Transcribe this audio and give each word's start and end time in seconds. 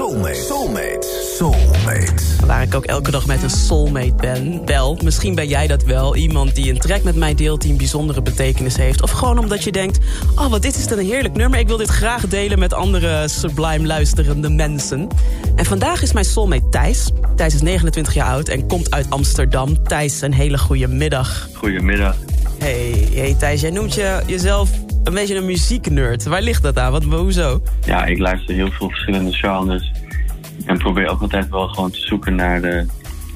Soulmate. 0.00 0.34
Soulmate. 0.34 1.06
Soulmate. 1.36 2.46
Waar 2.46 2.62
ik 2.62 2.74
ook 2.74 2.84
elke 2.84 3.10
dag 3.10 3.26
met 3.26 3.42
een 3.42 3.50
soulmate 3.50 4.14
ben. 4.16 4.66
Wel, 4.66 4.98
misschien 5.02 5.34
ben 5.34 5.48
jij 5.48 5.66
dat 5.66 5.82
wel. 5.82 6.16
Iemand 6.16 6.54
die 6.54 6.70
een 6.70 6.78
track 6.78 7.02
met 7.02 7.16
mij 7.16 7.34
deelt 7.34 7.60
die 7.60 7.70
een 7.70 7.76
bijzondere 7.76 8.22
betekenis 8.22 8.76
heeft. 8.76 9.02
Of 9.02 9.10
gewoon 9.10 9.38
omdat 9.38 9.64
je 9.64 9.72
denkt, 9.72 9.98
oh 10.34 10.46
wat 10.46 10.62
dit 10.62 10.76
is 10.76 10.86
dan 10.86 10.98
een 10.98 11.04
heerlijk 11.04 11.34
nummer. 11.34 11.58
Ik 11.58 11.66
wil 11.66 11.76
dit 11.76 11.88
graag 11.88 12.28
delen 12.28 12.58
met 12.58 12.72
andere 12.72 13.28
sublime 13.28 13.86
luisterende 13.86 14.48
mensen. 14.48 15.08
En 15.54 15.64
vandaag 15.64 16.02
is 16.02 16.12
mijn 16.12 16.24
soulmate 16.24 16.68
Thijs. 16.68 17.10
Thijs 17.36 17.54
is 17.54 17.62
29 17.62 18.14
jaar 18.14 18.28
oud 18.28 18.48
en 18.48 18.66
komt 18.66 18.90
uit 18.90 19.06
Amsterdam. 19.10 19.82
Thijs, 19.82 20.20
een 20.20 20.34
hele 20.34 20.58
goede 20.58 20.88
middag. 20.88 21.48
Goedemiddag. 21.52 22.16
Hey, 22.58 23.08
hey 23.12 23.34
Thijs, 23.38 23.60
jij 23.60 23.70
noemt 23.70 23.94
je, 23.94 24.20
jezelf 24.26 24.70
een 25.04 25.14
beetje 25.14 25.34
een 25.36 25.46
muzieknerd. 25.46 26.24
Waar 26.24 26.42
ligt 26.42 26.62
dat 26.62 26.78
aan? 26.78 26.92
Wat, 26.92 27.02
hoezo? 27.02 27.59
Ja, 27.90 28.04
ik 28.04 28.18
luister 28.18 28.54
heel 28.54 28.70
veel 28.70 28.88
verschillende 28.88 29.32
genres. 29.32 29.90
En 30.64 30.78
probeer 30.78 31.08
ook 31.08 31.20
altijd 31.20 31.48
wel 31.48 31.68
gewoon 31.68 31.90
te 31.90 32.00
zoeken 32.00 32.34
naar, 32.34 32.60
de, 32.60 32.86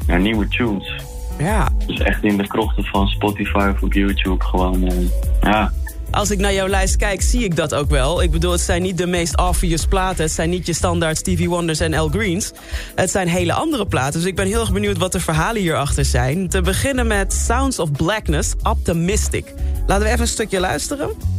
naar 0.07 0.21
nieuwe 0.21 0.49
tunes. 0.49 0.93
Ja. 1.39 1.69
Dus 1.87 1.99
echt 1.99 2.25
in 2.25 2.37
de 2.37 2.47
krochten 2.47 2.85
van 2.85 3.07
Spotify 3.07 3.71
of 3.75 3.83
op 3.83 3.93
YouTube 3.93 4.45
gewoon, 4.45 4.83
uh, 4.83 4.99
ja. 5.41 5.73
Als 6.11 6.31
ik 6.31 6.39
naar 6.39 6.53
jouw 6.53 6.69
lijst 6.69 6.97
kijk, 6.97 7.23
zie 7.23 7.45
ik 7.45 7.57
dat 7.57 7.75
ook 7.75 7.91
wel. 7.91 8.23
Ik 8.23 8.31
bedoel, 8.31 8.53
het 8.53 8.61
zijn 8.61 8.83
niet 8.83 8.99
de 8.99 9.07
meest 9.07 9.39
obvious 9.39 9.87
platen. 9.87 10.25
Het 10.25 10.33
zijn 10.33 10.51
niet 10.51 10.67
je 10.67 10.73
standaard 10.73 11.17
Stevie 11.17 11.49
Wonders 11.49 11.81
en 11.81 11.95
Al 11.95 12.09
Greens. 12.09 12.53
Het 12.95 13.11
zijn 13.11 13.29
hele 13.29 13.53
andere 13.53 13.87
platen. 13.87 14.21
Dus 14.21 14.29
ik 14.29 14.37
ben 14.37 14.47
heel 14.47 14.61
erg 14.61 14.73
benieuwd 14.73 14.99
wat 14.99 15.13
de 15.13 15.21
verhalen 15.21 15.61
hierachter 15.61 16.05
zijn. 16.05 16.49
Te 16.49 16.61
beginnen 16.61 17.07
met 17.07 17.33
Sounds 17.33 17.79
of 17.79 17.93
Blackness, 17.93 18.55
Optimistic. 18.63 19.55
Laten 19.87 20.05
we 20.05 20.09
even 20.09 20.21
een 20.21 20.29
stukje 20.29 20.61
luisteren. 20.61 21.34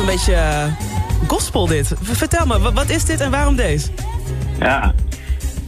Een 0.00 0.06
beetje 0.06 0.32
uh, 0.32 1.28
gospel 1.28 1.66
dit. 1.66 1.94
Vertel 2.00 2.46
me, 2.46 2.72
wat 2.72 2.90
is 2.90 3.04
dit 3.04 3.20
en 3.20 3.30
waarom 3.30 3.56
deze? 3.56 3.90
Ja, 4.58 4.94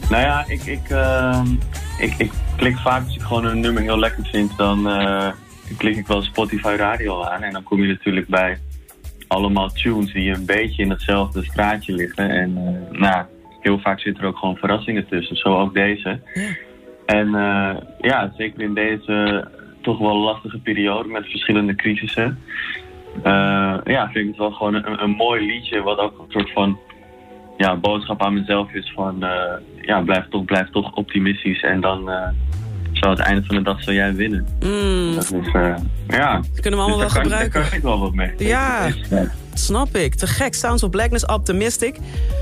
nou 0.09 0.23
ja, 0.23 0.45
ik, 0.47 0.63
ik, 0.63 0.89
uh, 0.89 1.41
ik, 1.99 2.13
ik 2.17 2.31
klik 2.55 2.77
vaak 2.77 3.05
als 3.05 3.15
ik 3.15 3.21
gewoon 3.21 3.45
een 3.45 3.59
nummer 3.59 3.81
heel 3.81 3.99
lekker 3.99 4.25
vind, 4.31 4.57
dan 4.57 4.87
uh, 4.87 5.27
klik 5.77 5.95
ik 5.95 6.07
wel 6.07 6.21
Spotify 6.21 6.75
radio 6.77 7.23
aan. 7.23 7.41
En 7.43 7.53
dan 7.53 7.63
kom 7.63 7.81
je 7.81 7.87
natuurlijk 7.87 8.27
bij 8.27 8.57
allemaal 9.27 9.69
tunes 9.69 10.13
die 10.13 10.31
een 10.31 10.45
beetje 10.45 10.83
in 10.83 10.89
hetzelfde 10.89 11.43
straatje 11.43 11.93
liggen. 11.93 12.29
En 12.29 12.49
uh, 12.57 12.99
nou, 12.99 13.25
heel 13.61 13.79
vaak 13.79 13.99
zitten 13.99 14.23
er 14.23 14.29
ook 14.29 14.37
gewoon 14.37 14.57
verrassingen 14.57 15.07
tussen, 15.07 15.35
zo 15.35 15.59
ook 15.59 15.73
deze. 15.73 16.19
Ja. 16.33 16.41
En 17.05 17.29
ja, 17.99 18.33
zeker 18.37 18.61
in 18.61 18.73
deze 18.73 19.47
toch 19.81 19.99
wel 19.99 20.17
lastige 20.17 20.57
periode 20.57 21.09
met 21.09 21.25
verschillende 21.25 21.75
crisissen. 21.75 22.39
Uh, 23.17 23.77
ja, 23.83 24.09
vind 24.11 24.15
ik 24.15 24.27
het 24.27 24.37
wel 24.37 24.51
gewoon 24.51 24.73
een, 24.73 25.03
een, 25.03 25.09
mooi 25.09 25.45
liedje 25.45 25.81
wat 25.81 25.97
ook 25.97 26.19
een 26.19 26.31
soort 26.31 26.51
van 26.51 26.79
ja, 27.57 27.75
boodschap 27.75 28.21
aan 28.21 28.33
mezelf 28.33 28.73
is 28.73 28.91
van 28.95 29.25
ja, 29.81 30.01
blijf 30.01 30.27
toch, 30.29 30.45
blijf 30.45 30.69
toch 30.69 30.93
optimistisch 30.93 31.61
en 31.61 31.81
dan 31.81 32.09
zo 32.93 33.05
aan 33.05 33.09
het 33.09 33.19
einde 33.19 33.43
van 33.45 33.55
de 33.55 33.61
dag 33.61 33.83
zal 33.83 33.93
jij 33.93 34.15
winnen. 34.15 34.47
Mm. 34.59 35.15
Dat 35.15 35.23
is, 35.23 35.47
uh, 35.53 35.75
ja. 36.07 36.35
Dat 36.35 36.59
kunnen 36.59 36.79
we 36.79 36.85
allemaal 36.85 36.99
dus 36.99 37.13
wel 37.13 37.21
kan, 37.21 37.21
gebruiken. 37.21 37.61
Daar 37.61 37.69
kan 37.69 37.77
ik 37.77 37.83
wel 37.83 37.99
wat 37.99 38.13
mee. 38.13 38.33
Ja, 38.37 38.89
snap 39.53 39.95
ik. 39.95 40.15
Te 40.15 40.27
gek. 40.27 40.53
Sounds 40.53 40.83
of 40.83 40.89
Blackness, 40.89 41.25
Optimistic. 41.25 41.97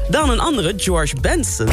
Dan 0.09 0.29
een 0.29 0.39
andere, 0.39 0.73
George 0.77 1.15
Benson. 1.21 1.67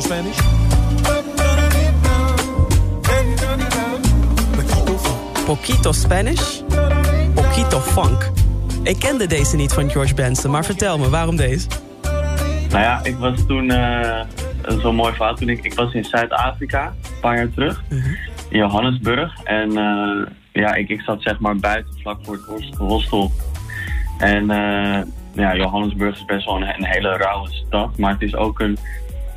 Spanish. 0.00 0.61
Poquito 5.46 5.92
Spanish, 5.92 6.60
Poquito 7.34 7.78
Funk. 7.78 8.30
Ik 8.82 8.98
kende 8.98 9.26
deze 9.26 9.56
niet 9.56 9.72
van 9.72 9.90
George 9.90 10.14
Benson, 10.14 10.50
maar 10.50 10.64
vertel 10.64 10.98
me, 10.98 11.08
waarom 11.08 11.36
deze? 11.36 11.68
Nou 12.68 12.82
ja, 12.82 13.00
ik 13.02 13.16
was 13.16 13.46
toen, 13.46 13.70
uh, 13.70 14.20
zo'n 14.78 14.94
mooi 14.94 15.12
verhaal, 15.12 15.34
toen 15.34 15.48
ik, 15.48 15.64
ik 15.64 15.74
was 15.74 15.94
in 15.94 16.04
Zuid-Afrika, 16.04 16.86
een 16.86 17.20
paar 17.20 17.36
jaar 17.36 17.50
terug, 17.50 17.82
uh 17.88 18.04
-huh. 18.04 18.12
in 18.48 18.58
Johannesburg. 18.58 19.42
En 19.44 19.70
uh, 19.70 20.26
ja, 20.52 20.74
ik, 20.74 20.88
ik 20.88 21.00
zat 21.00 21.22
zeg 21.22 21.38
maar 21.38 21.56
buiten, 21.56 21.94
vlak 22.00 22.18
voor 22.22 22.34
het 22.34 22.76
hostel. 22.76 23.32
En 24.18 24.42
uh, 24.42 25.00
ja, 25.32 25.56
Johannesburg 25.56 26.16
is 26.16 26.24
best 26.24 26.44
wel 26.44 26.56
een, 26.56 26.74
een, 26.74 26.86
hele 26.86 27.16
rauwe 27.16 27.48
stad, 27.52 27.98
maar 27.98 28.12
het 28.12 28.22
is 28.22 28.34
ook 28.34 28.60
een 28.60 28.78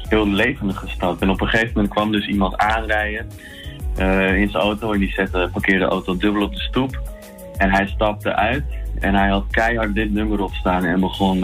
heel 0.09 0.27
levendige 0.27 0.87
stad. 0.87 1.21
En 1.21 1.29
op 1.29 1.41
een 1.41 1.47
gegeven 1.47 1.71
moment 1.73 1.93
kwam 1.93 2.11
dus 2.11 2.27
iemand 2.27 2.57
aanrijden 2.57 3.27
in 3.97 4.49
zijn 4.49 4.63
auto 4.63 4.93
en 4.93 4.99
die 4.99 5.11
zette, 5.11 5.49
parkeerde 5.51 5.85
de 5.85 5.91
auto 5.91 6.17
dubbel 6.17 6.43
op 6.43 6.53
de 6.53 6.61
stoep. 6.61 7.01
En 7.57 7.71
hij 7.71 7.87
stapte 7.87 8.35
uit 8.35 8.63
en 8.99 9.15
hij 9.15 9.29
had 9.29 9.45
keihard 9.49 9.95
dit 9.95 10.11
nummer 10.11 10.43
opstaan 10.43 10.85
en 10.85 10.99
begon 10.99 11.43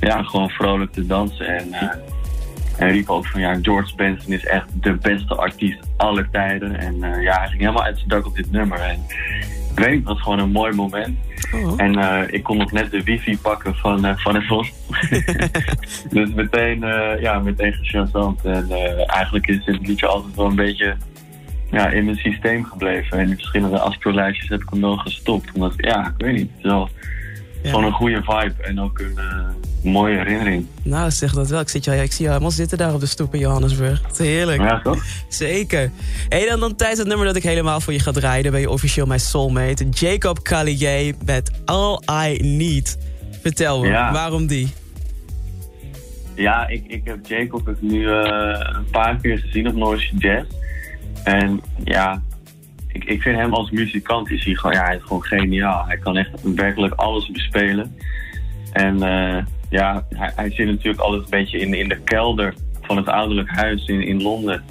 ja, 0.00 0.22
gewoon 0.22 0.50
vrolijk 0.50 0.92
te 0.92 1.06
dansen. 1.06 1.46
En 1.46 1.68
uh, 1.68 1.90
hij 2.76 2.90
riep 2.90 3.08
ook 3.08 3.26
van 3.26 3.40
ja, 3.40 3.58
George 3.62 3.94
Benson 3.94 4.32
is 4.32 4.44
echt 4.44 4.66
de 4.72 4.92
beste 4.92 5.34
artiest 5.34 5.78
aller 5.96 6.28
tijden. 6.30 6.78
En 6.78 6.94
uh, 6.94 7.22
ja, 7.22 7.38
hij 7.38 7.48
ging 7.48 7.60
helemaal 7.60 7.84
uit 7.84 7.96
zijn 7.96 8.08
dak 8.08 8.26
op 8.26 8.36
dit 8.36 8.50
nummer. 8.50 8.78
En 8.78 9.04
ik 9.70 9.78
weet 9.78 9.90
niet, 9.90 9.98
het 9.98 10.08
was 10.08 10.20
gewoon 10.22 10.38
een 10.38 10.50
mooi 10.50 10.74
moment. 10.74 11.18
Oh. 11.54 11.72
En 11.76 11.98
uh, 11.98 12.22
ik 12.26 12.42
kon 12.42 12.56
nog 12.56 12.72
net 12.72 12.90
de 12.90 13.02
wifi 13.02 13.38
pakken 13.38 13.74
van, 13.74 14.18
van 14.18 14.34
het 14.34 14.46
bos. 14.46 14.72
dus 16.10 16.32
meteen, 16.34 16.80
ja, 17.20 17.38
meteen 17.38 17.72
gechantant. 17.72 18.44
En 18.44 18.68
eigenlijk 19.06 19.46
is 19.46 19.64
dit 19.64 19.86
liedje 19.86 20.06
altijd 20.06 20.34
wel 20.34 20.46
een 20.46 20.54
beetje 20.54 20.96
ja, 21.70 21.88
in 21.90 22.04
mijn 22.04 22.16
systeem 22.16 22.64
gebleven. 22.64 23.18
En 23.18 23.28
in 23.28 23.34
verschillende 23.34 23.78
afspeellijstjes 23.78 24.48
heb 24.48 24.62
ik 24.62 24.68
hem 24.70 24.80
nog 24.80 25.02
gestopt. 25.02 25.52
Omdat, 25.54 25.72
ja, 25.76 26.06
ik 26.06 26.24
weet 26.24 26.36
niet, 26.36 26.48
het 26.50 26.58
is 26.58 26.70
wel 26.70 26.88
ja. 27.62 27.70
gewoon 27.70 27.84
een 27.84 27.92
goede 27.92 28.22
vibe. 28.22 28.54
En 28.62 28.80
ook 28.80 28.98
een 28.98 29.18
mooie 29.82 30.16
herinnering. 30.16 30.66
Nou, 30.82 31.10
zeg 31.10 31.32
dat 31.32 31.48
wel. 31.48 31.60
Ik, 31.60 31.68
zit, 31.68 31.84
ja, 31.84 31.92
ik 31.92 32.12
zie 32.12 32.20
jou 32.20 32.30
helemaal 32.30 32.50
zitten 32.50 32.78
daar 32.78 32.94
op 32.94 33.00
de 33.00 33.06
stoep 33.06 33.34
in 33.34 33.40
Johannesburg. 33.40 34.02
Is 34.12 34.18
heerlijk. 34.18 34.60
Ja, 34.60 34.80
toch? 34.80 35.04
Zeker. 35.28 35.90
Hey, 36.28 36.48
dan, 36.48 36.60
dan 36.60 36.76
tijdens 36.76 36.98
het 36.98 37.08
nummer 37.08 37.26
dat 37.26 37.36
ik 37.36 37.42
helemaal 37.42 37.80
voor 37.80 37.92
je 37.92 37.98
ga 37.98 38.12
draaien... 38.12 38.42
dan 38.42 38.52
ben 38.52 38.60
je 38.60 38.70
officieel 38.70 39.06
mijn 39.06 39.20
soulmate. 39.20 39.88
Jacob 39.88 40.44
Collier 40.44 41.14
met 41.24 41.50
All 41.64 42.00
I 42.10 42.42
Need. 42.42 42.98
Vertel 43.42 43.80
me, 43.80 43.88
ja. 43.88 44.12
waarom 44.12 44.46
die? 44.46 44.72
Ja, 46.34 46.68
ik, 46.68 46.84
ik 46.86 47.00
heb 47.04 47.26
Jacob 47.26 47.74
nu 47.80 48.00
uh, 48.00 48.12
een 48.76 48.90
paar 48.90 49.16
keer 49.16 49.38
gezien 49.38 49.68
op 49.68 49.74
Noordse 49.74 50.16
Jazz. 50.18 50.46
En 51.24 51.60
ja, 51.84 52.22
ik, 52.92 53.04
ik 53.04 53.22
vind 53.22 53.36
hem 53.36 53.52
als 53.52 53.70
muzikant 53.70 54.30
is 54.30 54.44
hij 54.44 54.54
gewoon, 54.54 54.76
ja, 54.76 54.84
hij 54.84 54.96
is 54.96 55.02
gewoon 55.02 55.24
geniaal. 55.24 55.86
Hij 55.86 55.98
kan 55.98 56.16
echt 56.16 56.30
werkelijk 56.54 56.94
alles 56.94 57.30
bespelen. 57.30 57.96
En 58.72 58.94
uh, 58.96 59.44
ja, 59.70 60.06
hij, 60.08 60.32
hij, 60.36 60.50
zit 60.50 60.66
natuurlijk 60.66 61.00
altijd 61.00 61.22
een 61.22 61.30
beetje 61.30 61.58
in, 61.58 61.74
in 61.74 61.88
de 61.88 62.00
kelder 62.00 62.54
van 62.82 62.96
het 62.96 63.08
ouderlijk 63.08 63.48
huis 63.48 63.86
in, 63.86 64.02
in 64.02 64.22
Londen. 64.22 64.64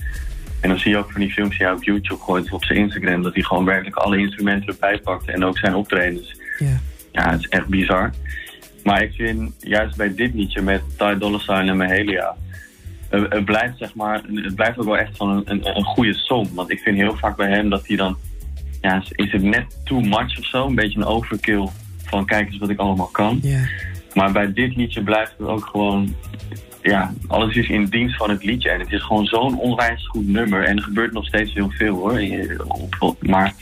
En 0.62 0.70
dan 0.70 0.80
zie 0.80 0.92
je 0.92 0.98
ook 0.98 1.12
van 1.12 1.22
die 1.22 1.32
films 1.32 1.58
die 1.58 1.66
hij 1.66 1.76
op 1.76 1.84
YouTube 1.84 2.22
gooit 2.22 2.46
of 2.46 2.52
op 2.52 2.64
zijn 2.64 2.80
Instagram... 2.80 3.22
dat 3.22 3.34
hij 3.34 3.44
gewoon 3.44 3.66
werkelijk 3.66 3.96
alle 3.96 4.18
instrumenten 4.18 4.68
erbij 4.68 5.00
pakt 5.00 5.30
en 5.30 5.46
ook 5.46 5.58
zijn 5.58 5.76
optredens. 5.76 6.36
Ja, 6.58 6.80
ja 7.12 7.32
het 7.32 7.40
is 7.40 7.48
echt 7.48 7.68
bizar. 7.68 8.12
Maar 8.84 9.02
ik 9.02 9.14
vind 9.14 9.54
juist 9.60 9.98
bij 9.98 10.16
dit 10.16 10.34
liedje 10.34 10.62
met 10.62 10.82
Ty 10.98 11.18
Dolla 11.18 11.38
Sign 11.38 11.68
en 11.68 11.78
Mahalia... 11.78 12.36
Het 13.10 13.46
blijft 13.46 13.78
zeg 13.78 13.96
maar, 13.96 14.22
het 14.34 14.56
blijft 14.56 14.78
ook 14.78 14.86
wel 14.86 14.98
echt 14.98 15.18
van 15.18 15.30
een, 15.30 15.42
een, 15.46 15.78
een 15.78 15.84
goede 15.84 16.14
song. 16.14 16.48
Want 16.54 16.72
ik 16.72 16.80
vind 16.80 16.98
heel 16.98 17.16
vaak 17.16 17.36
bij 17.36 17.50
hem 17.50 17.70
dat 17.70 17.88
hij 17.88 17.96
dan... 17.96 18.18
Ja, 18.82 19.04
is 19.10 19.32
het 19.32 19.42
net 19.42 19.66
too 19.84 20.00
much 20.00 20.38
of 20.38 20.46
zo? 20.46 20.66
Een 20.68 20.76
beetje 20.76 21.00
een 21.00 21.06
overkill 21.06 21.68
van 22.04 22.26
kijk 22.26 22.48
eens 22.48 22.58
wat 22.58 22.70
ik 22.70 22.80
allemaal 22.80 23.10
kan. 23.12 23.42
Maar 24.14 24.32
bij 24.32 24.54
dit 24.54 24.76
liedje 24.76 25.04
blijft 25.04 25.34
het 25.38 25.48
ook 25.48 25.66
gewoon... 25.66 26.16
Ja, 26.82 27.14
alles 27.28 27.56
is 27.56 27.70
in 27.70 27.86
dienst 27.86 28.18
van 28.18 28.30
het 28.30 28.44
liedje. 28.44 28.70
En 28.70 28.80
het 28.80 28.92
is 28.92 29.02
gewoon 29.02 29.26
zo'n 29.26 29.60
onwijs 29.60 30.08
goed 30.08 30.28
nummer. 30.28 30.64
En 30.64 30.78
er 30.78 30.84
gebeurt 30.84 31.14
nog 31.14 31.26
steeds 31.26 31.54
heel 31.54 31.70
veel 31.70 31.96
hoor. 31.96 32.22
Maar 33.20 33.54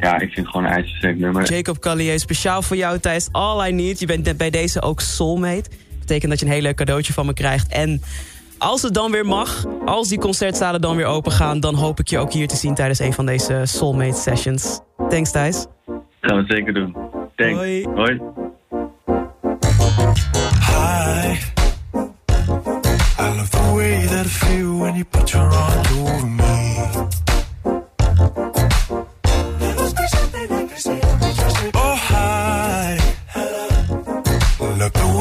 ja, 0.00 0.14
ik 0.14 0.32
vind 0.32 0.36
het 0.36 0.48
gewoon 0.48 0.66
een 0.66 0.72
ijzersterk 0.72 1.18
nummer. 1.18 1.52
Jacob 1.52 1.80
Collier, 1.80 2.18
speciaal 2.18 2.62
voor 2.62 2.76
jou 2.76 2.98
Thijs. 2.98 3.28
All 3.32 3.68
I 3.68 3.72
Need. 3.72 3.98
Je 3.98 4.06
bent 4.06 4.36
bij 4.36 4.50
deze 4.50 4.82
ook 4.82 5.00
soulmate. 5.00 5.70
Dat 5.70 5.98
betekent 5.98 6.30
dat 6.30 6.40
je 6.40 6.46
een 6.46 6.52
hele 6.52 6.74
cadeautje 6.74 7.12
van 7.12 7.26
me 7.26 7.32
krijgt. 7.32 7.72
En 7.72 8.02
als 8.64 8.82
het 8.82 8.94
dan 8.94 9.10
weer 9.10 9.26
mag, 9.26 9.64
als 9.84 10.08
die 10.08 10.18
concertzalen 10.18 10.80
dan 10.80 10.96
weer 10.96 11.06
open 11.06 11.32
gaan... 11.32 11.60
dan 11.60 11.74
hoop 11.74 11.98
ik 11.98 12.08
je 12.08 12.18
ook 12.18 12.32
hier 12.32 12.48
te 12.48 12.56
zien 12.56 12.74
tijdens 12.74 12.98
een 12.98 13.12
van 13.12 13.26
deze 13.26 13.62
soulmate 13.64 14.20
sessions. 14.20 14.80
Thanks 15.08 15.30
Thijs. 15.30 15.66
Gaan 16.20 16.36
we 16.36 16.44
zeker 16.46 16.74
doen. 16.74 16.96
Thanks. 17.36 17.58
Hoi. 17.58 17.86
Hoi. 17.94 18.20
Hi. 20.60 21.38
I 23.18 23.36
love 23.36 23.50
the 23.50 23.72
way 23.74 24.06
that 24.06 24.26
I 24.26 24.28
feel 24.28 24.78
when 24.78 24.94
you 24.94 25.04
put 25.04 25.30
your 25.30 25.52
arms 25.52 25.90
over 25.90 26.26
me. 26.26 26.53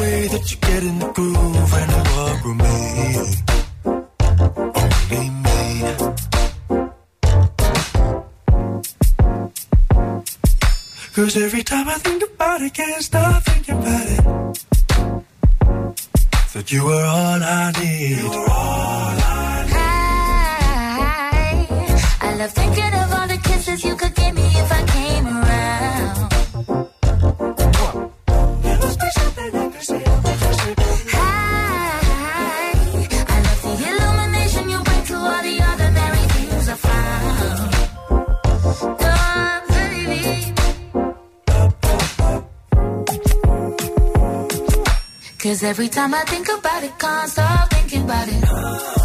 Way 0.04 0.28
that 0.34 0.44
you 0.52 0.58
get 0.70 0.82
in 0.90 0.96
the 1.04 1.10
groove 1.18 1.74
and 1.82 1.92
walk 2.12 2.40
with 2.48 2.58
me. 2.66 2.78
Only 4.82 5.24
me. 5.46 5.60
Cause 11.16 11.34
every 11.46 11.64
time 11.72 11.88
I 11.96 11.98
think 12.06 12.22
about 12.30 12.60
it, 12.66 12.74
can't 12.74 13.04
stop 13.10 13.44
thinking 13.50 13.78
about 13.82 14.08
it. 14.16 14.24
That 16.54 16.68
you 16.74 16.82
were 16.90 17.06
all 17.18 17.40
I 17.60 17.72
need. 17.80 18.18
You 18.24 18.30
were 18.30 18.50
all 18.62 19.18
I 19.26 19.66
I, 21.06 22.28
I 22.28 22.30
love 22.40 22.54
thinking 22.60 22.94
of 23.02 23.08
all 23.16 23.28
the 23.34 23.40
kisses 23.48 23.80
you 23.88 23.96
could 23.96 24.14
give 24.16 24.23
every 45.66 45.88
time 45.88 46.14
I 46.14 46.24
think 46.24 46.48
about 46.50 46.84
it, 46.84 46.98
can't 46.98 47.30
stop 47.30 47.70
thinking 47.70 48.04
about 48.04 48.28
it. 48.28 49.03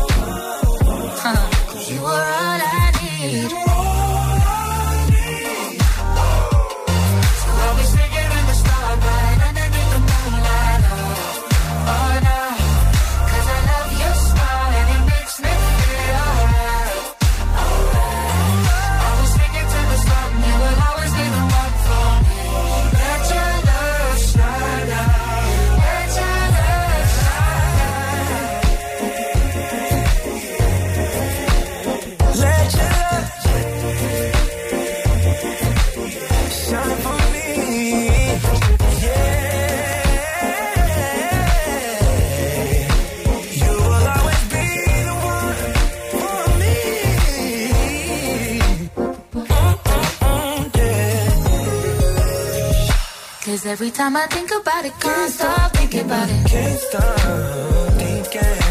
Cause 53.48 53.64
every 53.64 53.90
time 53.90 54.14
I 54.14 54.26
think 54.26 54.50
about 54.50 54.84
it, 54.84 54.92
can't 55.00 55.32
stop 55.32 55.72
thinking 55.72 56.04
about 56.04 56.28
it. 56.28 56.50
Can't 56.50 56.78
stop 56.78 57.92
thinking. 57.94 58.67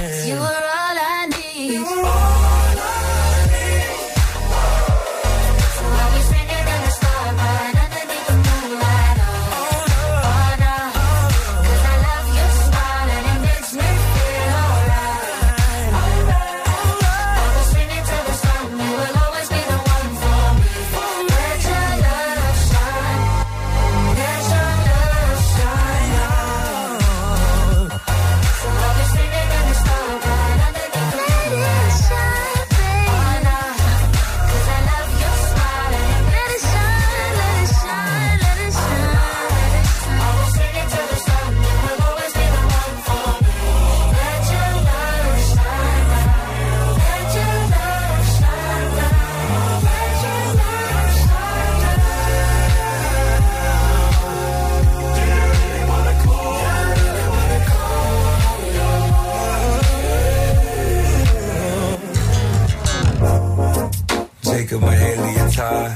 Jacob 64.77 64.89
Mahalia 64.89 65.47
tie. 65.55 65.91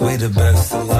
We 0.00 0.16
the 0.16 0.28
best 0.28 0.72
alive. 0.74 0.99